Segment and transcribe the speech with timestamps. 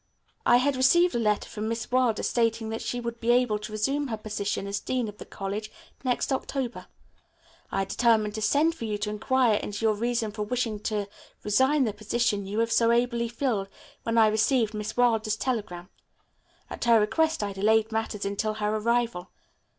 [0.47, 3.71] I had received a letter from Miss Wilder stating that she would be able to
[3.71, 5.71] resume her position as dean of this college
[6.03, 6.87] next October.
[7.71, 11.07] I had determined to send for you to inquire into your reason for wishing to
[11.43, 13.69] resign the position you have so ably filled,
[14.01, 15.89] when I received Miss Wilder's telegram.
[16.67, 19.29] At her request I delayed matters until her arrival.